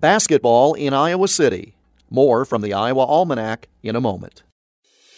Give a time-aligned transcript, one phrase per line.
[0.00, 1.74] Basketball in Iowa City.
[2.08, 4.42] More from the Iowa Almanac in a moment.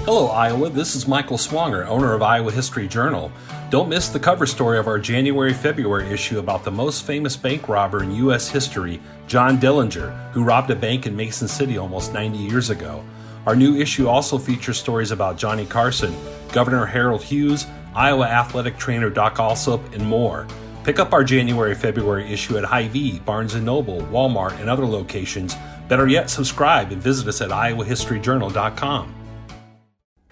[0.00, 0.68] Hello, Iowa.
[0.68, 3.32] This is Michael Swanger, owner of Iowa History Journal.
[3.70, 7.70] Don't miss the cover story of our January February issue about the most famous bank
[7.70, 8.50] robber in U.S.
[8.50, 13.02] history, John Dillinger, who robbed a bank in Mason City almost 90 years ago.
[13.46, 16.14] Our new issue also features stories about Johnny Carson,
[16.52, 20.46] Governor Harold Hughes, Iowa athletic trainer Doc Alsop, and more.
[20.86, 25.56] Pick up our January February issue at Hy-Vee, Barnes & Noble, Walmart, and other locations.
[25.88, 29.12] Better yet, subscribe and visit us at iowahistoryjournal.com.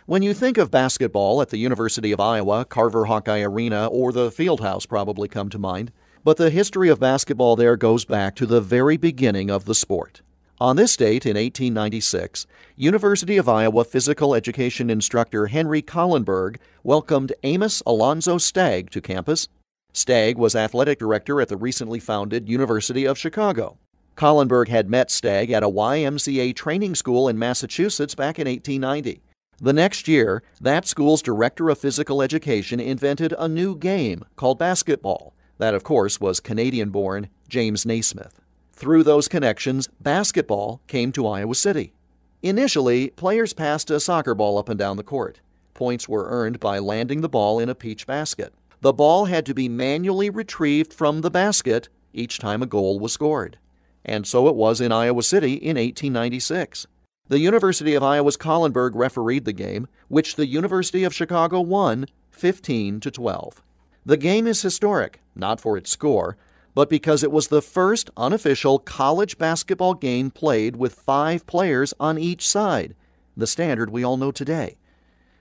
[0.07, 4.31] When you think of basketball at the University of Iowa, Carver Hawkeye Arena, or the
[4.31, 5.91] Fieldhouse probably come to mind,
[6.23, 10.23] but the history of basketball there goes back to the very beginning of the sport.
[10.61, 17.83] On this date in 1896, University of Iowa physical education instructor Henry Kallenberg welcomed Amos
[17.85, 19.49] Alonzo Stagg to campus.
[19.97, 23.79] Stagg was athletic director at the recently founded University of Chicago.
[24.17, 29.23] Kallenberg had met Stagg at a YMCA training school in Massachusetts back in 1890.
[29.61, 35.33] The next year, that school's director of physical education invented a new game called basketball.
[35.59, 38.41] That, of course, was Canadian born James Naismith.
[38.73, 41.95] Through those connections, basketball came to Iowa City.
[42.43, 45.41] Initially, players passed a soccer ball up and down the court.
[45.73, 48.53] Points were earned by landing the ball in a peach basket.
[48.85, 53.15] The ball had to be manually retrieved from the basket each time a goal was
[53.15, 53.57] scored.
[54.05, 56.87] And so it was in Iowa City in 1896.
[57.29, 63.01] The University of Iowa's Kallenberg refereed the game, which the University of Chicago won 15
[63.01, 63.63] to 12.
[64.05, 66.37] The game is historic, not for its score,
[66.75, 72.19] but because it was the first unofficial college basketball game played with five players on
[72.19, 72.95] each side,
[73.35, 74.77] the standard we all know today.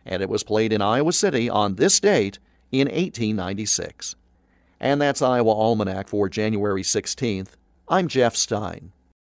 [0.06, 2.40] And it was played in Iowa City on this date
[2.74, 4.16] in 1896.
[4.80, 7.50] And that's Iowa Almanac for January 16th.
[7.88, 8.92] I'm Jeff Stein.